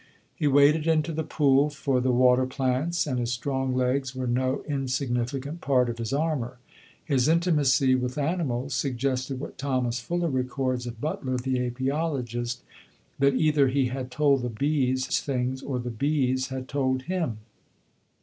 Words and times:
He 0.33 0.47
waded 0.47 0.87
into 0.87 1.11
the 1.13 1.23
pool 1.23 1.69
for 1.69 2.01
the 2.01 2.11
water 2.11 2.47
plants, 2.47 3.05
and 3.05 3.19
his 3.19 3.31
strong 3.31 3.75
legs 3.75 4.15
were 4.15 4.25
no 4.25 4.63
insignificant 4.67 5.61
part 5.61 5.89
of 5.91 5.99
his 5.99 6.11
armor. 6.11 6.57
His 7.05 7.27
intimacy 7.27 7.93
with 7.93 8.17
animals 8.17 8.73
suggested 8.73 9.39
what 9.39 9.59
Thomas 9.59 9.99
Fuller 9.99 10.27
records 10.27 10.87
of 10.87 10.99
Butler 10.99 11.37
the 11.37 11.63
apiologist, 11.67 12.63
'that 13.19 13.35
either 13.35 13.67
he 13.67 13.89
had 13.89 14.09
told 14.09 14.41
the 14.41 14.49
bees 14.49 15.05
things, 15.19 15.61
or 15.61 15.77
the 15.77 15.91
bees 15.91 16.47
had 16.47 16.67
told 16.67 17.03
him.' 17.03 17.37